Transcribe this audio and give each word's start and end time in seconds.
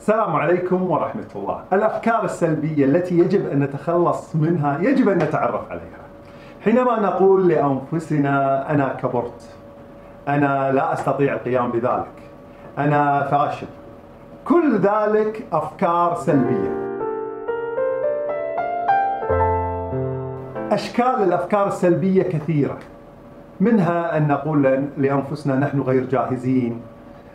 السلام 0.00 0.36
عليكم 0.36 0.90
ورحمة 0.90 1.28
الله. 1.36 1.60
الأفكار 1.72 2.24
السلبية 2.24 2.84
التي 2.84 3.18
يجب 3.18 3.48
أن 3.48 3.58
نتخلص 3.58 4.36
منها 4.36 4.78
يجب 4.80 5.08
أن 5.08 5.18
نتعرف 5.18 5.70
عليها. 5.70 6.00
حينما 6.64 7.00
نقول 7.00 7.48
لأنفسنا 7.48 8.70
أنا 8.70 8.88
كبرت، 9.02 9.50
أنا 10.28 10.72
لا 10.72 10.92
أستطيع 10.92 11.32
القيام 11.34 11.70
بذلك، 11.70 12.12
أنا 12.78 13.22
فاشل. 13.22 13.66
كل 14.44 14.78
ذلك 14.78 15.46
أفكار 15.52 16.14
سلبية. 16.14 17.00
أشكال 20.72 21.22
الأفكار 21.22 21.66
السلبية 21.66 22.22
كثيرة. 22.22 22.78
منها 23.60 24.16
أن 24.16 24.28
نقول 24.28 24.84
لأنفسنا 24.98 25.56
نحن 25.56 25.80
غير 25.80 26.04
جاهزين، 26.04 26.80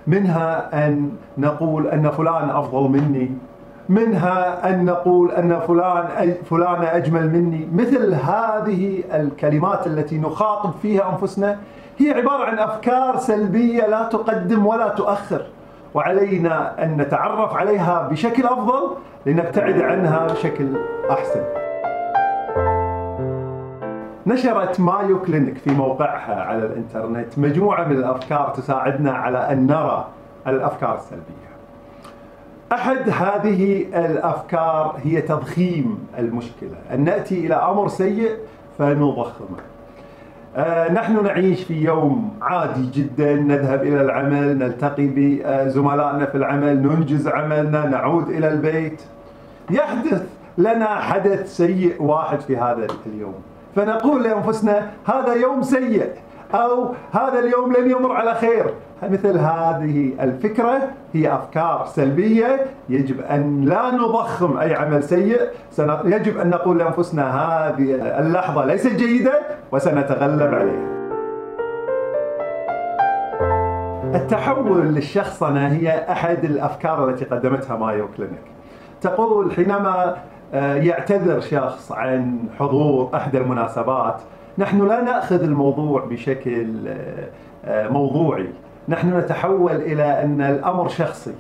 منها 0.08 0.70
أن 0.88 1.12
نقول 1.38 1.88
أن 1.88 2.10
فلان 2.10 2.50
أفضل 2.50 2.90
مني. 2.90 3.32
منها 3.89 4.70
أن 4.70 4.86
نقول 4.86 5.32
أن 5.32 5.60
فلان 5.60 6.34
فلانة 6.50 6.84
أجمل 6.84 7.29
مني. 7.29 7.68
مثل 7.74 8.14
هذه 8.14 9.04
الكلمات 9.14 9.88
التي 9.88 10.18
نخاطب 10.18 10.71
فيها 10.82 11.10
أنفسنا 11.12 11.57
هي 11.98 12.12
عبارة 12.12 12.46
عن 12.46 12.60
أفكار 12.60 13.18
سلبية 13.18 13.88
لا 13.88 14.04
تقدم 14.04 14.65
ولا 14.65 14.88
تؤخر. 14.88 15.46
وعلينا 15.93 16.84
أن 16.84 16.98
نتعرف 16.98 17.54
عليها 17.54 18.07
بشكل 18.12 18.46
أفضل 18.46 18.90
لنبتعد 19.26 19.82
عنها 19.82 20.28
بشكل 20.28 20.68
أحسن. 21.12 21.64
نشرت 24.28 24.79
مايو 24.79 25.20
كلينيك 25.20 25.57
في 25.57 25.71
موقعها 25.71 26.42
على 26.42 26.65
الإنترنت 26.65 27.39
مجموعة 27.39 27.88
من 27.88 27.97
الأفكار 27.97 28.50
تساعدنا 28.50 29.11
على 29.11 29.38
أن 29.38 29.68
نرى 29.68 30.07
الأفكار 30.48 30.96
السلبية. 30.96 31.46
أحد 32.72 33.09
هذه 33.09 33.86
الأفكار 33.94 35.00
هي 35.03 35.22
تضخيم 35.22 36.08
المشكلة. 36.20 36.76
أن 36.94 37.03
نأتي 37.03 37.46
إلى 37.46 37.56
أمر 37.56 37.88
سيء 37.88 38.31
فنضخمه 38.78 39.58
آه 40.56 40.92
نحن 40.92 41.23
نعيش 41.23 41.64
في 41.64 41.84
يوم 41.84 42.34
عادي 42.42 42.92
جدا. 42.92 43.36
نذهب 43.36 43.84
إلى 43.84 44.02
العمل 44.02 44.58
نلتقي 44.58 45.08
بزملائنا 45.08 46.26
في 46.26 46.36
العمل 46.36 46.81
ننجز 46.81 47.28
عملنا 47.28 47.86
نعود 47.86 48.30
إلى 48.30 48.48
البيت. 48.48 49.02
يحدث 49.72 50.28
لنا 50.58 50.96
حدث 50.96 51.56
سيء 51.58 52.03
واحد 52.03 52.40
في 52.40 52.58
هذا 52.58 52.88
اليوم. 53.06 53.36
فنقول 53.76 54.23
لأنفسنا 54.23 54.92
هذا 55.06 55.34
يوم 55.34 55.62
سيء 55.62 56.09
أو 56.54 56.94
هذا 57.12 57.40
اليوم 57.40 57.73
لن 57.73 57.92
يمر 57.92 58.12
على 58.12 58.36
خير 58.36 58.66
مثل 59.04 59.38
هذه 59.38 60.14
الفكرة 60.22 60.81
هي 61.14 61.36
أفكار 61.36 61.86
سلبية 61.86 62.66
يجب 62.90 63.22
أن 63.22 63.62
لا 63.66 63.92
نضخم 63.92 64.58
أي 64.58 64.76
عمل 64.76 65.03
سيء. 65.03 65.42
يجب 66.06 66.38
أن 66.38 66.50
نقول 66.50 66.78
لأنفسنا 66.78 67.30
هذه 67.36 67.96
اللحظة 68.20 68.66
ليست 68.66 68.96
جيدة 68.96 69.40
وسنتغلب 69.72 70.53
عليها. 70.53 70.96
التحول 74.16 74.86
للشخصنة 74.86 75.68
هي 75.68 76.12
أحد 76.12 76.46
الأفكار 76.46 77.09
التي 77.09 77.26
قدمتها 77.26 77.78
مايو 77.78 78.08
كلينيك. 78.18 78.42
تقول 79.02 79.52
حينما 79.52 80.16
يعتذر 80.54 81.40
شخص 81.40 81.92
عن 81.92 82.38
حضور 82.60 83.10
احدى 83.16 83.38
المناسبات. 83.38 84.22
نحن 84.58 84.88
لا 84.88 85.02
نأخذ 85.02 85.44
الموضوع 85.44 86.06
بشكل 86.06 86.88
آه، 86.88 87.28
آه، 87.66 87.88
موضوعي. 87.88 88.50
نحن 88.88 89.18
نتحول 89.18 89.76
إلى 89.76 90.24
أن 90.24 90.42
الأمر 90.42 90.88
شخصي. 90.88 91.34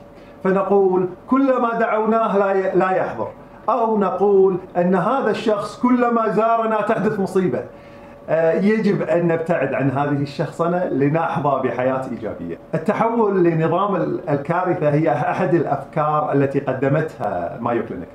فنقول 0.43 1.07
كلما 1.27 1.79
دعوناه 1.79 2.37
لا 2.73 2.91
يحضر. 2.91 3.27
أو 3.69 3.97
نقول 3.97 4.57
أن 4.77 4.95
هذا 4.95 5.31
الشخص 5.31 5.79
كلما 5.79 6.29
زارنا 6.29 6.81
تحدث 6.81 7.19
مصيبة. 7.19 7.63
يجب 8.53 9.01
أن 9.01 9.27
نبتعد 9.27 9.73
عن 9.73 9.91
هذه 9.91 10.21
الشخصنة 10.21 10.85
لنحظى 10.85 11.67
بحياة 11.67 12.01
إيجابية. 12.11 12.57
التحول 12.75 13.43
لنظام 13.43 13.95
الكارثة 14.29 14.89
هي 14.89 15.11
أحد 15.11 15.53
الأفكار 15.53 16.31
التي 16.33 16.59
قدمتها 16.59 17.57
مايو 17.61 17.85
كلينيك. 17.85 18.07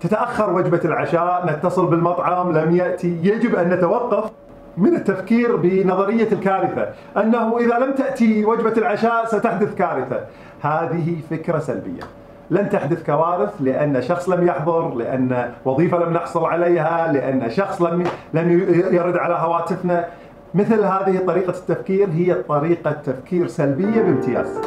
تتأخر 0.00 0.52
وجبة 0.52 0.80
العشاء 0.84 1.46
نتصل 1.46 1.86
بالمطعم 1.86 2.52
لم 2.52 2.76
يأتي. 2.76 3.18
يجب 3.22 3.54
أن 3.54 3.68
نتوقف 3.68 4.30
من 4.76 4.96
التفكير 4.96 5.56
بنظرية 5.56 6.32
الكارثة. 6.32 6.88
أنه 7.16 7.58
إذا 7.58 7.78
لم 7.78 7.92
تأتي 7.92 8.44
وجبة 8.44 8.72
العشاء 8.72 9.26
ستحدث 9.26 9.74
كارثة. 9.74 10.20
هذه 10.60 11.16
فكرة 11.30 11.58
سلبية. 11.58 12.02
لن 12.50 12.68
تحدث 12.68 13.06
كوارث 13.06 13.54
لأن 13.60 14.02
شخص 14.02 14.28
لم 14.28 14.46
يحضر 14.46 14.94
لأن 14.94 15.50
وظيفة 15.64 15.98
لم 15.98 16.12
نحصل 16.12 16.44
عليها 16.44 17.12
لأن 17.12 17.50
شخص 17.50 17.82
لم 17.82 18.04
لم 18.34 18.50
يرد 18.92 19.16
على 19.16 19.34
هواتفنا. 19.34 20.06
مثل 20.54 20.84
هذه 20.84 21.18
طريقة 21.26 21.50
التفكير 21.50 22.08
هي 22.14 22.34
طريقة 22.34 22.92
تفكير 22.92 23.46
سلبية 23.46 24.02
بامتياز. 24.02 24.60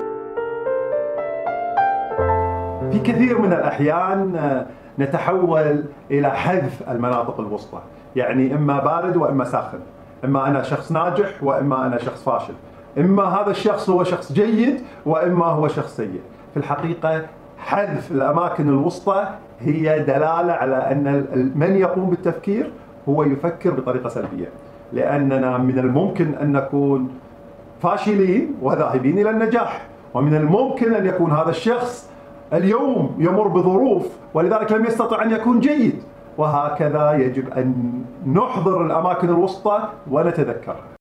في 2.92 3.00
كثير 3.00 3.42
من 3.42 3.54
الأحيان 3.54 4.36
نتحول 5.00 5.84
إلى 6.12 6.30
حذف 6.30 6.90
المناطق 6.90 7.40
الوسطى. 7.40 7.80
يعني 8.16 8.56
إما 8.56 8.80
بارد 8.80 9.18
وإما 9.18 9.44
ساخن. 9.44 9.80
إما 10.26 10.48
أنا 10.48 10.64
شخص 10.64 10.92
ناجح 10.92 11.44
وإما 11.44 11.88
أنا 11.88 11.98
شخص 11.98 12.24
فاشل. 12.24 12.54
إما 12.98 13.24
هذا 13.24 13.52
الشخص 13.52 13.90
هو 13.90 14.04
شخص 14.04 14.32
جيد 14.32 14.82
وإما 15.06 15.46
هو 15.46 15.68
شخص 15.68 15.96
سيء. 15.96 16.22
في 16.54 16.58
الحقيقة 16.58 17.22
حذف 17.58 18.12
الأماكن 18.12 18.70
الوسطى 18.70 19.28
هي 19.60 20.00
دلالة 20.00 20.54
على 20.54 20.76
أن 20.76 21.26
من 21.56 21.76
يقوم 21.76 22.10
بالتفكير 22.10 22.72
هو 23.10 23.24
يفكر 23.24 23.72
بطريقة 23.72 24.10
سلبية. 24.10 24.50
لأننا 24.94 25.58
من 25.58 25.80
الممكن 25.80 26.34
أن 26.42 26.52
نكون 26.52 27.10
فاشلين 27.82 28.56
وذاهبين 28.62 29.20
إلى 29.20 29.30
النجاح 29.30 29.82
ومن 30.14 30.36
الممكن 30.36 30.94
أن 30.94 31.06
يكون 31.06 31.32
هذا 31.32 31.50
الشخص 31.50 32.11
اليوم 32.54 33.16
يمر 33.20 33.48
بظروف 33.48 34.08
ولذلك 34.34 34.72
لم 34.72 34.86
يستطع 34.86 35.24
أن 35.24 35.32
يكون 35.32 35.60
جيد. 35.60 36.04
وهكذا 36.38 37.14
يجب 37.14 37.50
أن 37.54 37.94
نحضر 38.34 38.86
الأماكن 38.86 39.30
الوسطى 39.30 39.90
ونتذكرها. 40.12 41.01